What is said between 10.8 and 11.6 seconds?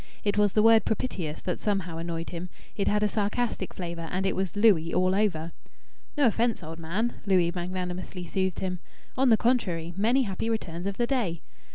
of the day."